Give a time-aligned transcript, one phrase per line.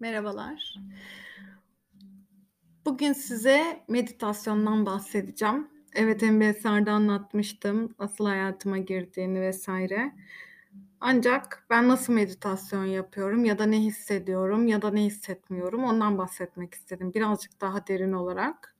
[0.00, 0.74] Merhabalar.
[2.84, 5.68] Bugün size meditasyondan bahsedeceğim.
[5.94, 9.68] Evet, MBSR'da anlatmıştım nasıl hayatıma girdiğini vs.
[11.00, 16.74] Ancak ben nasıl meditasyon yapıyorum ya da ne hissediyorum ya da ne hissetmiyorum ondan bahsetmek
[16.74, 18.76] istedim birazcık daha derin olarak.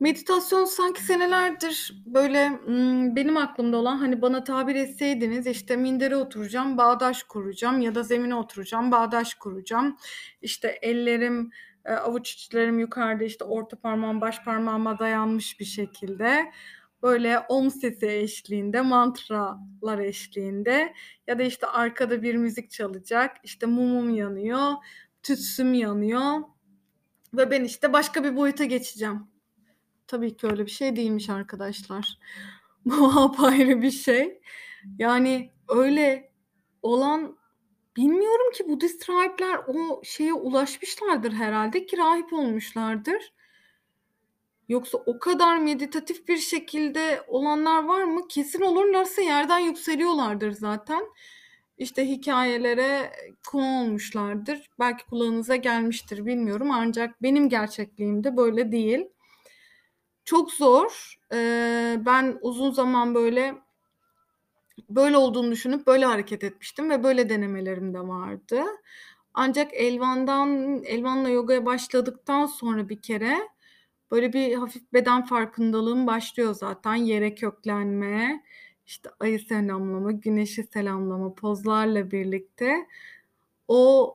[0.00, 6.78] Meditasyon sanki senelerdir böyle, ımm, benim aklımda olan, hani, bana tabir etseydiniz, işte, mindere oturacağım,
[6.78, 9.96] bağdaş kuracağım ya da zemine oturacağım, bağdaş kuracağım.
[10.42, 11.50] İşte, ellerim,
[11.86, 16.52] eee, avuç içlerim yukarıda, işte, orta parmağım baş parmağıma dayanmış bir şekilde,
[17.02, 20.94] böyle, om sesi eşliğinde, mantralar eşliğinde
[21.26, 24.72] ya da, işte, arkada bir müzik çalacak, işte, mumum yanıyor,
[25.22, 26.32] tütsüm yanıyor
[27.34, 29.33] ve ben, işte, başka bir boyuta geçeceğim.
[30.06, 32.18] Tabii ki öyle bir şey değilmiş arkadaşlar.
[32.84, 34.40] Bu apayrı bir şey.
[34.98, 36.32] Yani öyle
[36.82, 37.38] olan
[37.96, 43.32] bilmiyorum ki Budist rahipler o şeye ulaşmışlardır herhâlde ki rahip olmuşlardır.
[44.68, 48.28] Yoksa o kadar meditatif bir şekilde olanlar var mı?
[48.28, 51.04] Kesin olurlarsa yerden yükseliyorlardır zaten.
[51.78, 53.12] İşte, hikâyelere
[53.50, 54.70] konu olmuşlardır.
[54.80, 59.06] Belki kulağınıza gelmiştir bilmiyorum ancak benim gerçekliğimde böyle değil.
[60.24, 61.14] Çok zor.
[61.32, 63.54] Eee, ben uzun zaman böyle
[64.88, 68.62] böyle olduğunu düşünüp böyle hareket etmiştim ve böyle denemelerim de vardı.
[69.34, 73.48] Ancak Elvan'dan Elvan'la yogaya başladıktan sonra bir kere
[74.10, 76.94] böyle bir hafif beden farkındalığım başlıyor zaten.
[76.94, 78.42] Yere köklenme,
[78.86, 82.86] işte, ayı selamlama, güneşi selamlama pozlarla birlikte
[83.68, 84.14] o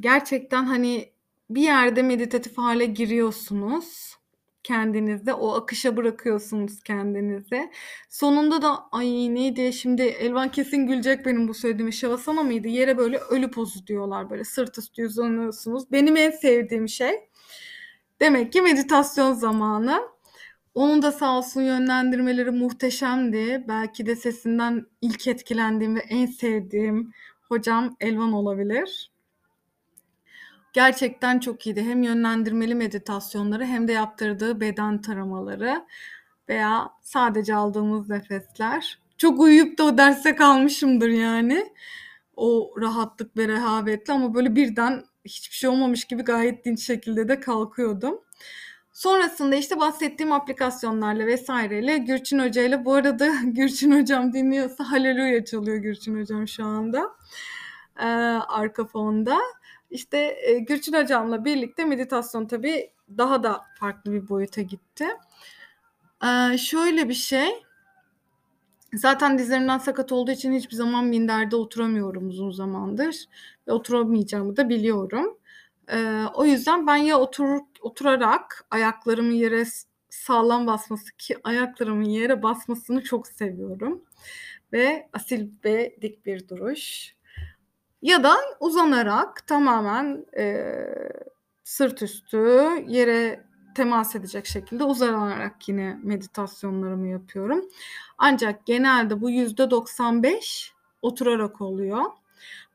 [0.00, 1.12] gerçekten, hani,
[1.50, 4.16] bir yerde meditatif hâle giriyorsunuz
[4.64, 5.34] kendinizde.
[5.34, 7.70] O akışa bırakıyorsunuz kendinizi.
[8.08, 11.92] Sonunda da ay neydi şimdi Elvan kesin gülecek benim bu söylediğime.
[11.92, 12.68] Şavasana mıydı?
[12.68, 14.30] Yere böyle ölü pozu diyorlar.
[14.30, 15.92] Böyle sırt üstü uzanıyorsunuz.
[15.92, 17.28] Benim en sevdiğim şey.
[18.20, 20.00] Demek ki meditasyon zamanı.
[20.74, 23.64] Onun da sağ olsun yönlendirmeleri muhteşemdi.
[23.68, 27.12] Belki de sesinden ilk etkilendiğim ve en sevdiğim
[27.48, 29.10] hocam Elvan olabilir.
[30.72, 31.82] Gerçekten çok iyiydi.
[31.82, 35.86] Hem yönlendirmeli meditasyonları hem de yaptırdığı beden taramaları
[36.48, 38.98] veya sadece aldığımız nefesler.
[39.18, 41.72] Çok uyuyup da o derste kalmışımdır yani.
[42.36, 47.40] O rahatlık ve rehavetle ama böyle birden hiçbir şey olmamış gibi gayet dinç şekilde de
[47.40, 48.20] kalkıyordum.
[48.92, 56.20] Sonrasında, işte, bahsettiğim aplikasyonlarla vs.'le Gürçin Hoca'yla bu arada Gürçin Hocam dinliyorsa haleluya çalıyor Gürçin
[56.20, 57.10] Hocam şu anda,
[58.00, 58.06] eee,
[58.48, 59.38] arka fonda.
[59.90, 60.18] İşte,
[60.48, 65.06] eee, Gürçin Hocam'la birlikte meditasyon tabii daha da farklı bir boyuta gitti.
[66.22, 67.62] Eee, şöyle bir şey
[68.94, 73.24] zaten dizlerimden sakat olduğu için hiçbir zaman minderde oturamıyorum uzun zamandır
[73.68, 75.38] ve oturamayacağımı da biliyorum.
[75.92, 79.64] Eee, o yüzden ben ya oturur oturarak ayaklarımın yere
[80.10, 84.02] sağlam basması ki ayaklarımın yere basmasını çok seviyorum
[84.72, 87.14] ve asil ve dik bir duruş
[88.02, 91.12] ya da uzanarak tamamen, eee,
[91.64, 92.38] sırt üstü
[92.88, 93.44] yere
[93.74, 97.64] temas edecek şekilde uzanarak yine meditasyonlarımı yapıyorum.
[98.18, 100.72] Ancak genelde bu %95
[101.02, 102.02] oturarak oluyor.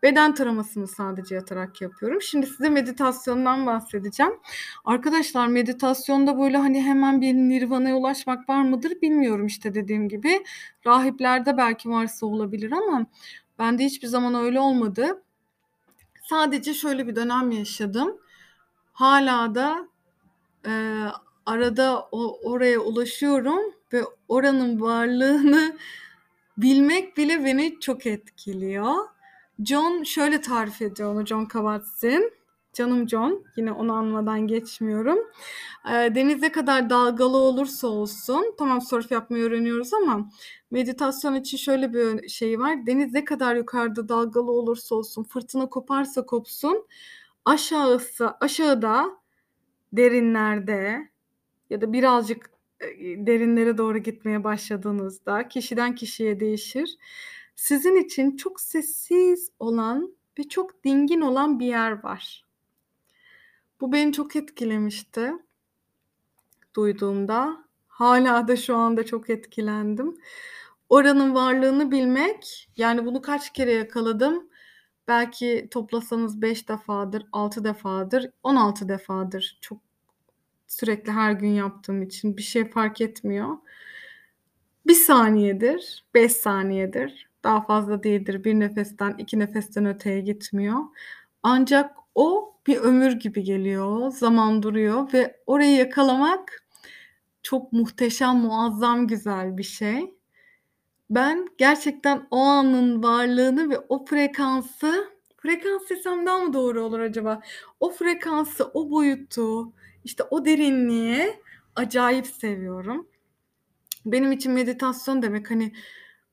[0.03, 2.21] Beden taramasını sadece yatarak yapıyorum.
[2.21, 4.33] Şimdi size meditasyondan bahsedeceğim.
[4.85, 10.43] Arkadaşlar meditasyonda böyle, hani, hemen bir nirvana'ya ulaşmak var mıdır bilmiyorum, işte, dediğim gibi.
[10.87, 13.05] Rahiplerde belki varsa olabilir ama
[13.59, 15.23] bende hiçbir zaman öyle olmadı.
[16.29, 18.17] Sadece şöyle bir dönem yaşadım.
[18.93, 19.87] Hâlâ da,
[20.65, 21.11] eee,
[21.45, 23.61] arada o oraya ulaşıyorum
[23.93, 25.77] ve oranın varlığını
[26.57, 28.95] bilmek bile beni çok etkiliyor.
[29.65, 32.31] John şöyle tarif ediyor onu John Kabat-Zinn.
[32.75, 35.17] Canım John, yine onu anmadan geçmiyorum.
[35.87, 40.29] Eee, deniz ne kadar dalgalı olursa olsun, tamam surf yapmayı öğreniyoruz ama
[40.71, 42.87] meditasyon için şöyle bir ön şeyi var.
[42.87, 46.87] Deniz ne kadar yukarıda dalgalı olursa olsun, fırtına koparsa kopsun,
[47.45, 49.05] aşağısı aşağıda,
[49.93, 51.09] derinlerde
[51.69, 52.51] ya da birazcık,
[52.83, 56.97] eee, derinlere doğru gitmeye başladığınızda, kişiden kişiye değişir,
[57.55, 62.45] sizin için çok sessiz olan ve çok dingin olan bir yer var.
[63.81, 65.31] Bu beni çok etkilemişti
[66.75, 67.65] duyduğumda.
[67.87, 70.17] Hâlâ da şu anda çok etkilendim.
[70.89, 74.49] Oranın varlığını bilmek, yani bunu kaç kere yakaladım?
[75.07, 79.57] Belki toplasanız 5 defadır, 6 defadır, 16 defadır.
[79.61, 79.79] Çok
[80.67, 83.57] sürekli her gün yaptığım için bir şey fark etmiyor.
[84.87, 88.43] 1 saniyedir, 5 saniyedir, daha fazla değildir.
[88.43, 90.79] 1 nefesten, 2 nefesten öteye gitmiyor.
[91.43, 94.11] Ancak o bir ömür gibi geliyor.
[94.11, 96.63] Zaman duruyor ve orayı yakalamak
[97.43, 100.15] çok muhteşem, muazzam güzel bir şey.
[101.09, 107.41] Ben gerçekten o anın varlığını ve o frekansı, frekans desem daha mı doğru olur acaba?
[107.79, 109.73] O frekansı, o boyutu,
[110.03, 111.33] işte o derinliği
[111.75, 113.07] acayip seviyorum.
[114.05, 115.73] Benim için meditasyon demek hani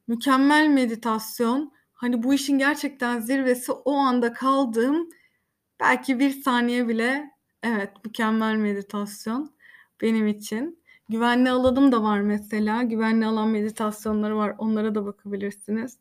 [0.09, 5.09] mükemmel meditasyon, hani bu işin gerçekten zirvesi o anda kaldığım
[5.83, 7.31] belki bir saniye bile
[7.63, 9.55] evet mükemmel meditasyon
[10.03, 10.83] benim için.
[11.09, 12.83] Güvenli alanım da var mesela.
[12.83, 14.55] Güvenli alan meditasyonları var.
[14.59, 15.99] Onlara da bakabilirsiniz.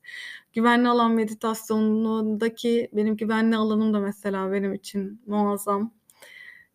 [0.54, 5.94] Güvenli alan meditasyonundaki benim güvenli alanım da mesela benim için muazzam.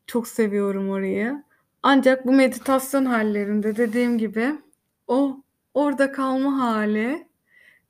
[0.07, 1.45] Çok seviyorum orayı.
[1.83, 4.53] Ancak bu meditasyon hallerinde dediğim gibi
[5.07, 5.43] o
[5.75, 7.29] orada kalma hali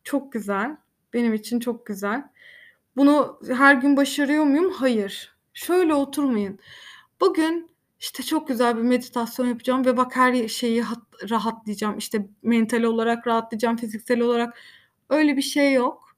[0.04, 0.76] çok güzel.
[1.14, 2.28] Benim için çok güzel.
[2.96, 4.72] Bunu her gün başarıyor muyum?
[4.72, 5.36] Hayır.
[5.54, 6.58] Şöyle oturmayın.
[7.20, 7.70] Bugün
[8.00, 10.84] işte çok güzel bir meditasyon yapacağım ve bak her şeyi
[11.30, 11.98] rahatlayacağım.
[11.98, 14.58] İşte mental olarak rahatlayacağım, fiziksel olarak.
[15.10, 16.16] Öyle bir şey yok.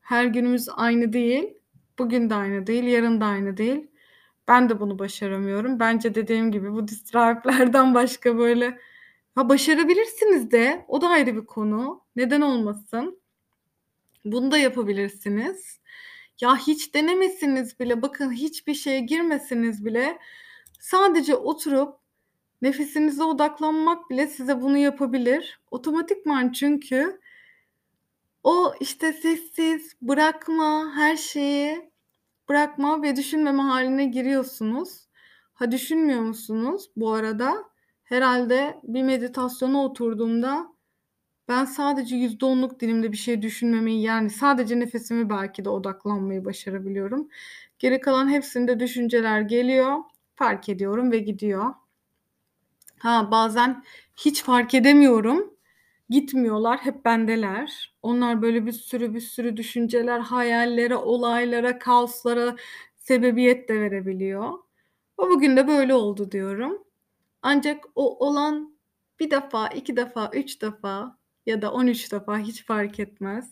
[0.00, 1.54] Her günümüz aynı değil.
[1.98, 3.86] Bugün de aynı değil, yarın da aynı değil.
[4.48, 5.80] Ben de bunu başaramıyorum.
[5.80, 8.78] Bence dediğim gibi bu distrayiplerden başka böyle
[9.34, 12.04] ha başarabilirsiniz de o da ayrı bir konu.
[12.16, 13.20] Neden olmasın?
[14.32, 15.80] Bunu da yapabilirsiniz.
[16.40, 20.18] Ya hiç denemesiniz bile, bakın hiçbir şeye girmesiniz bile
[20.80, 21.98] Sadece oturup
[22.62, 25.60] nefesinize odaklanmak bile size bunu yapabilir.
[25.70, 27.20] Otomatikman çünkü
[28.42, 31.90] o işte sessiz, bırakma, her şeyi
[32.48, 35.08] bırakma ve düşünmeme haline giriyorsunuz.
[35.54, 37.64] Ha düşünmüyor musunuz bu arada?
[38.04, 40.75] Herhalde bir meditasyona oturduğumda
[41.48, 47.28] ben sadece %10'luk dilimde bir şey düşünmemeyi yani sadece nefesimi belki de odaklanmayı başarabiliyorum.
[47.78, 49.96] Geri kalan hepsinde düşünceler geliyor
[50.34, 51.74] fark ediyorum ve gidiyor.
[52.98, 53.84] Ha bazen
[54.16, 55.54] hiç fark edemiyorum.
[56.10, 57.94] Gitmiyorlar, hep bendeler.
[58.02, 62.56] Onlar böyle bir sürü bir sürü düşünceler, hayallere, olaylara, kaoslara
[62.96, 64.52] sebebiyet de verebiliyor.
[65.18, 66.84] O bugün de böyle oldu diyorum.
[67.42, 68.76] Ancak o olan
[69.20, 73.50] bir defa, iki defa, üç defa ya da on üç defa hiç fark etmez.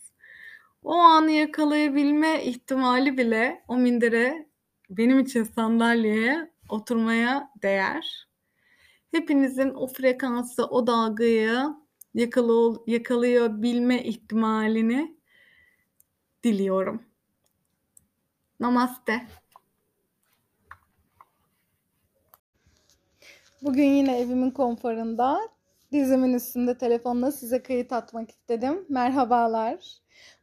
[0.82, 4.49] O anı yakalayabilme ihtimali bile o mindere
[4.91, 8.29] benim için sandalyeye oturmaya değer.
[9.11, 11.64] Hepinizin o frekansı, o dalgayı
[12.14, 15.17] yakalıyor, yakalayabilme ihtimalini
[16.44, 17.02] diliyorum.
[18.61, 19.26] Namaste.
[23.62, 25.53] Bugün yine evimin konforunda
[25.94, 28.87] dizimin üstünde telefonla size kayıt atmak istedim.
[28.88, 29.99] Merhabalar.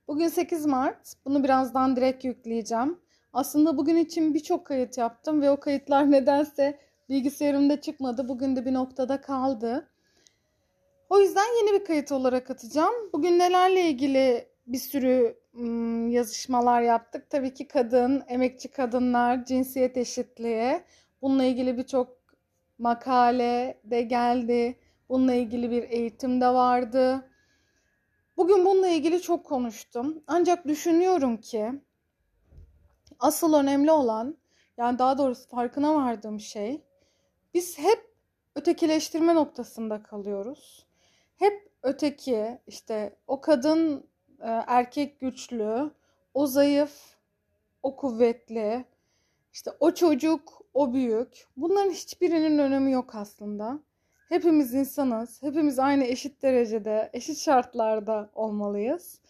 [0.08, 1.14] Bugün 8 Mart.
[1.26, 3.00] Bunu birazdan direkt yükleyeceğim.
[3.34, 8.30] Aslında bugün için birçok kayıt yaptım ve o kayıtlar nedense bilgisayarımda çıkmadı.
[8.30, 9.90] Bugün de bir noktada kaldı.
[11.10, 12.94] O yüzden yeni bir kayıt olarak atacağım.
[13.14, 15.38] Bugün nelerle ilgili bir sürü
[16.12, 17.30] yazışmalar yaptık.
[17.30, 20.82] Tabii ki kadın, emekçi kadınlar, cinsiyet eşitliği.
[21.22, 22.18] Bununla ilgili birçok
[22.78, 24.78] makale de geldi.
[25.12, 27.30] Bununla ilgili bir eğitim de vardı.
[28.38, 30.24] Bugün bununla ilgili çok konuştum.
[30.28, 31.72] Ancak düşünüyorum ki
[33.20, 34.38] asıl önemli olan
[34.78, 36.82] yani daha doğrusu farkına vardığım şey
[37.54, 38.16] biz hep
[38.56, 40.88] ötekileştirme noktasında kalıyoruz.
[41.36, 45.92] Hep öteki işte o kadın e, erkek güçlü,
[46.34, 47.16] o zayıf,
[47.84, 48.86] o kuvvetli,
[49.54, 51.48] işte o çocuk, o büyük.
[51.58, 53.80] Bunların hiçbirinin önemi yok aslında.
[54.32, 55.44] Hepimiz insanız.
[55.44, 59.22] Hepimiz aynı eşit derecede, eşit şartlarda olmalıyız.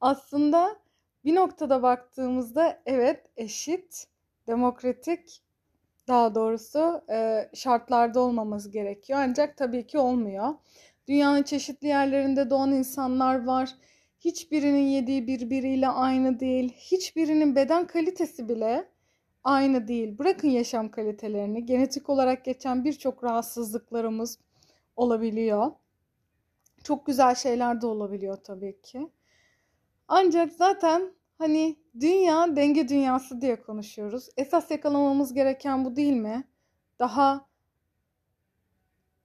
[0.00, 0.76] Aslında
[1.24, 4.06] bir noktada baktığımızda evet eşit,
[4.46, 5.42] demokratik
[6.08, 9.18] daha doğrusu e, şartlarda olmamız gerekiyor.
[9.22, 10.54] Ancak tabii ki olmuyor.
[11.08, 13.70] Dünyanın çeşitli yerlerinde doğan insanlar var.
[14.20, 16.72] Hiçbirinin yediği birbiriyle aynı değil.
[16.72, 18.88] Hiçbirinin beden kalitesi bile
[19.44, 20.18] aynı değil.
[20.18, 21.66] Bırakın yaşam kalitelerini.
[21.66, 24.38] Genetik olarak geçen birçok rahatsızlıklarımız
[24.96, 25.72] olabiliyor.
[26.84, 29.10] Çok güzel şeyler de olabiliyor tabii ki.
[30.08, 34.28] Ancak zaten hani dünya denge dünyası diye konuşuyoruz.
[34.36, 36.44] Esas yakalamamız gereken bu değil mi?
[36.98, 37.46] Daha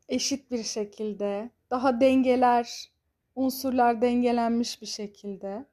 [0.09, 2.91] eşit bir şekilde, daha dengeler,
[3.35, 5.65] unsurlar dengelenmiş bir şekilde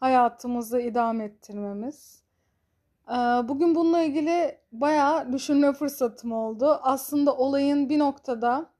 [0.00, 2.23] hayatımızı idame ettirmemiz.
[3.48, 6.80] Bugün bununla ilgili bayağı düşünme fırsatım oldu.
[6.82, 8.70] Aslında olayın bir noktada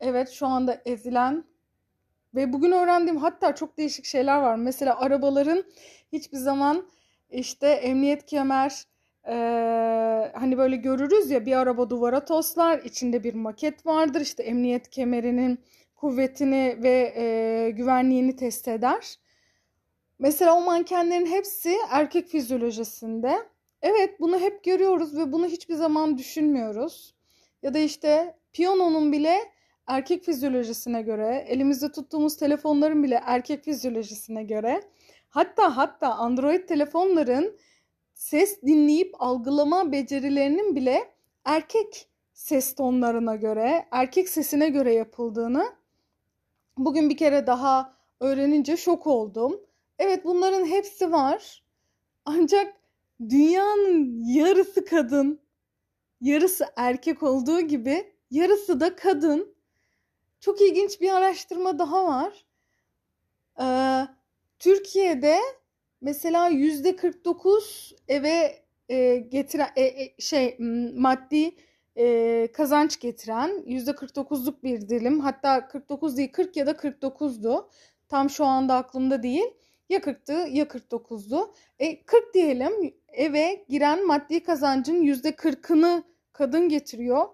[0.00, 1.44] evet şu anda ezilen
[2.34, 4.56] ve bugün öğrendiğim hatta çok değişik şeyler var.
[4.56, 5.64] Mesela arabaların
[6.12, 6.86] hiçbir zaman
[7.30, 8.84] işte emniyet kemer
[9.26, 14.20] Ee, hani böyle görürüz ya bir araba duvara toslar, içinde bir maket vardır.
[14.20, 15.58] İşte emniyet kemerinin
[15.96, 19.18] kuvvetini ve e, güvenliğini test eder.
[20.18, 23.38] Mesela o mankenlerin hepsi erkek fizyolojisinde.
[23.82, 27.14] Evet bunu hep görüyoruz ve bunu hiçbir zaman düşünmüyoruz.
[27.62, 29.38] Ya da işte piyanonun bile
[29.86, 34.82] erkek fizyolojisine göre, elimizde tuttuğumuz telefonların bile erkek fizyolojisine göre,
[35.28, 37.58] hatta hatta Android telefonların
[38.14, 41.10] ses dinleyip algılama becerilerinin bile
[41.44, 45.72] erkek ses tonlarına göre, erkek sesine göre yapıldığını
[46.78, 49.60] bugün bir kere daha öğrenince şok oldum.
[49.98, 51.64] Evet bunların hepsi var.
[52.24, 52.79] Ancak
[53.28, 55.40] dünyanın yarısı kadın,
[56.20, 59.54] yarısı erkek olduğu gibi yarısı da kadın.
[60.40, 62.44] Çok ilginç bir araştırma daha var.
[63.60, 64.06] Ee,
[64.58, 65.36] Türkiye'de
[66.00, 70.56] mesela yüzde 49 eve e, getiren e, e, şey
[70.94, 71.54] maddi
[71.96, 77.68] e, kazanç getiren yüzde 49'luk bir dilim hatta 49 değil 40 ya da 49'du
[78.08, 79.54] tam şu anda aklımda değil
[79.88, 86.02] ya 40'tı ya 49'du e, 40 diyelim eve giren maddi kazancın yüzde 40'ını
[86.32, 87.28] kadın getiriyor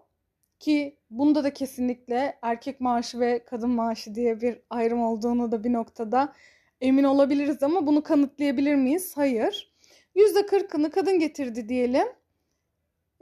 [0.59, 5.73] ki bunda da kesinlikle erkek maaşı ve kadın maaşı diye bir ayrım olduğunu da bir
[5.73, 6.33] noktada
[6.81, 9.17] emin olabiliriz ama bunu kanıtlayabilir miyiz?
[9.17, 9.73] Hayır.
[10.17, 12.07] %40'ını kadın getirdi diyelim.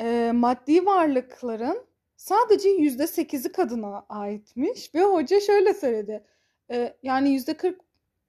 [0.00, 6.24] E, maddi varlıkların sadece %8'i kadına aitmiş ve hoca şöyle söyledi.
[6.70, 7.74] E, yani %40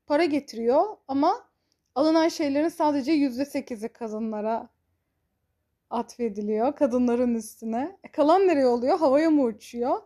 [0.08, 1.50] para getiriyor ama
[1.96, 4.70] alınan şeylerin sadece %8'i kadınlara
[5.90, 6.76] atfediliyor.
[6.76, 7.98] Kadınların üstüne.
[8.04, 9.00] E, kalan nereye oluyor?
[9.00, 10.02] Havaya mı uçuyor?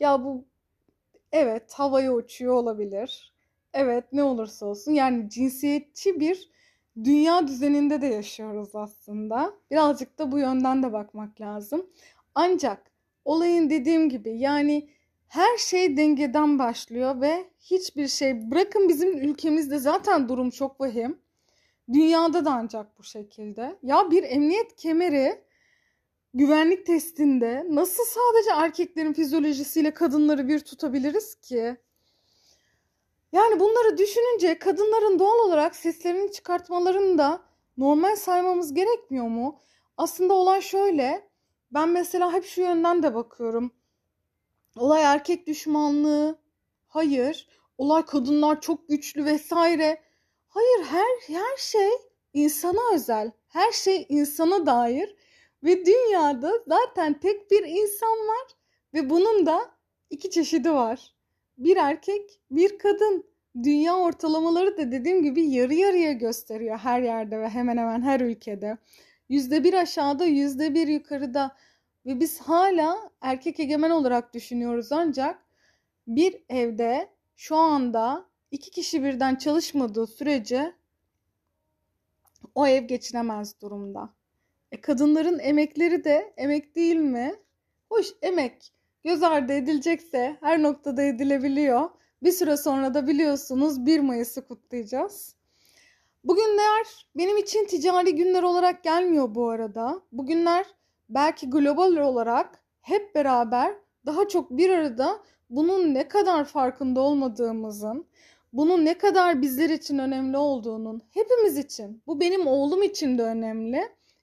[0.00, 0.44] Ya bu
[1.32, 3.34] evet havaya uçuyor olabilir.
[3.72, 6.50] Evet ne olursa olsun yani cinsiyetçi bir
[7.04, 9.54] dünya düzeninde de yaşıyoruz aslında.
[9.70, 11.86] Birazcık da bu yönden de bakmak lazım.
[12.34, 12.90] Ancak
[13.24, 14.90] olayın dediğim gibi yani
[15.34, 21.18] her şey dengeden başlıyor ve hiçbir şey bırakın bizim ülkemizde zaten durum çok vahim.
[21.92, 23.78] Dünyada da ancak bu şekilde.
[23.82, 25.44] Ya bir emniyet kemeri
[26.34, 31.76] güvenlik testinde nasıl sadece erkeklerin fizyolojisiyle kadınları bir tutabiliriz ki?
[33.32, 37.42] Yani bunları düşününce kadınların doğal olarak seslerini çıkartmalarını da
[37.76, 39.60] normal saymamız gerekmiyor mu?
[39.96, 41.28] Aslında olay şöyle.
[41.70, 43.72] Ben mesela hep şu yönden de bakıyorum.
[44.76, 46.38] Olay erkek düşmanlığı.
[46.86, 47.48] Hayır.
[47.78, 50.02] Olay kadınlar çok güçlü vesaire.
[50.48, 51.90] Hayır her her şey
[52.32, 53.30] insana özel.
[53.48, 55.16] Her şey insana dair
[55.62, 58.46] ve dünyada zaten tek bir insan var
[58.94, 59.70] ve bunun da
[60.10, 61.14] iki çeşidi var.
[61.58, 63.34] Bir erkek, bir kadın.
[63.62, 68.78] Dünya ortalamaları da dediğim gibi yarı yarıya gösteriyor her yerde ve hemen hemen her ülkede.
[69.28, 71.56] Yüzde bir aşağıda, yüzde bir yukarıda
[72.06, 75.38] ve biz hala erkek egemen olarak düşünüyoruz ancak
[76.06, 80.74] bir evde şu anda iki kişi birden çalışmadığı sürece
[82.54, 84.14] o ev geçinemez durumda.
[84.72, 87.34] E, kadınların emekleri de emek değil mi?
[87.88, 88.72] Hoş emek
[89.04, 91.90] göz ardı edilecekse her noktada edilebiliyor.
[92.22, 95.36] Bir süre sonra da biliyorsunuz 1 Mayıs'ı kutlayacağız.
[96.24, 100.02] Bugünler benim için ticari günler olarak gelmiyor bu arada.
[100.12, 100.66] Bugünler
[101.14, 103.74] belki global olarak hep beraber
[104.06, 105.18] daha çok bir arada
[105.50, 108.06] bunun ne kadar farkında olmadığımızın,
[108.52, 113.82] bunun ne kadar bizler için önemli olduğunun, hepimiz için, bu benim oğlum için de önemli,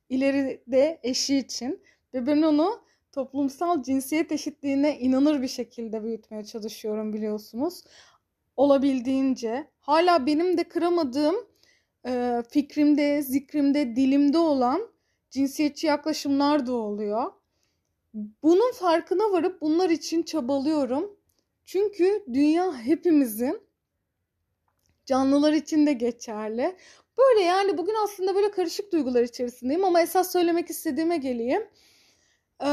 [0.09, 1.83] ileride eşi için
[2.13, 2.81] ve ben onu
[3.11, 7.83] toplumsal cinsiyet eşitliğine inanır bir şekilde büyütmeye çalışıyorum biliyorsunuz.
[8.57, 9.67] Olabildiğince.
[9.79, 11.35] Hala benim de kıramadığım
[12.49, 14.90] fikrimde, zikrimde, dilimde olan
[15.31, 17.31] cinsiyetçi yaklaşımlar da oluyor.
[18.43, 21.17] Bunun farkına varıp bunlar için çabalıyorum.
[21.65, 23.61] Çünkü dünya hepimizin
[25.05, 26.75] canlılar için de geçerli.
[27.17, 31.67] Böyle yani bugün aslında böyle karışık duygular içerisindeyim ama esas söylemek istediğime geleyim.
[32.63, 32.67] Ee,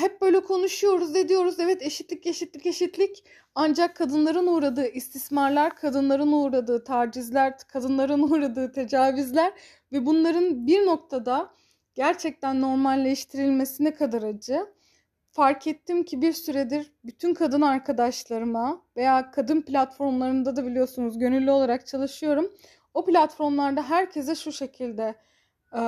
[0.00, 7.58] hep böyle konuşuyoruz ediyoruz evet eşitlik eşitlik eşitlik ancak kadınların uğradığı istismarlar, kadınların uğradığı tacizler,
[7.58, 9.52] kadınların uğradığı tecavüzler
[9.92, 11.54] ve bunların bir noktada
[11.94, 14.66] gerçekten normalleştirilmesi ne kadar acı.
[15.30, 21.86] Fark ettim ki bir süredir bütün kadın arkadaşlarıma veya kadın platformlarında da biliyorsunuz gönüllü olarak
[21.86, 22.52] çalışıyorum.
[22.94, 25.14] O platformlarda herkese şu şekilde
[25.72, 25.80] e,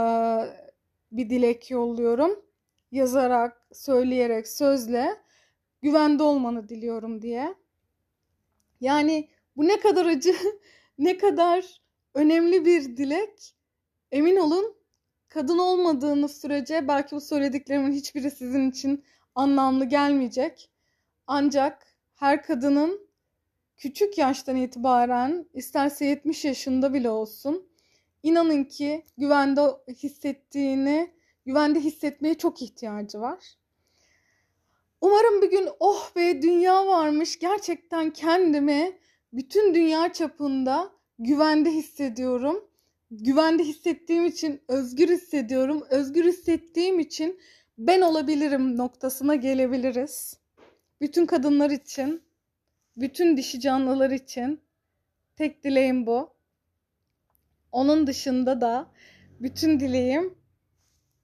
[1.13, 2.47] bir dilek yolluyorum
[2.93, 5.17] yazarak, söyleyerek, sözle
[5.83, 7.55] güvende olmanı diliyorum diye.
[8.81, 10.35] Yani bu ne kadar acı,
[10.99, 11.81] ne kadar
[12.15, 13.55] önemli bir dilek.
[14.13, 14.76] Emin olun
[15.29, 19.05] kadın olmadığınız sürece belki bu söylediklerimin hiçbiri sizin için
[19.35, 20.71] anlamlı gelmeyecek.
[21.27, 23.09] Ancak her kadının
[23.77, 27.69] küçük yaştan itibaren isterse 70 yaşında bile olsun
[28.23, 31.11] inanın ki güvende hissettiğini,
[31.47, 33.39] güvende hissetmeye çok ihtiyacı var.
[35.01, 38.99] Umarım bir gün oh be dünya varmış gerçekten kendimi
[39.33, 42.65] bütün dünya çapında güvende hissediyorum.
[43.21, 45.87] Güvende hissettiğim için özgür hissediyorum.
[45.91, 47.41] Özgür hissettiğim için
[47.79, 50.41] ben olabilirim noktasına gelebiliriz.
[51.01, 52.23] Bütün kadınlar için,
[52.97, 54.61] bütün dişi canlılar için
[55.37, 56.35] tek dileğim bu.
[57.73, 58.93] Onun dışında da
[59.41, 60.35] bütün dileğim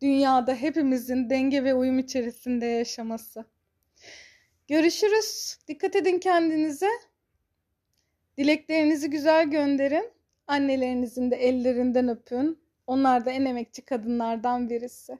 [0.02, 3.44] dünyada hepimizin denge ve uyum içerisinde yaşaması.
[4.68, 5.58] Görüşürüz.
[5.68, 6.88] Dikkat edin kendinize.
[8.38, 10.21] Dileklerinizi güzel gönderin.
[10.52, 12.58] Annelerinizin de ellerinden öpün.
[12.86, 15.18] Onlar da en emekçi kadınlardan birisi.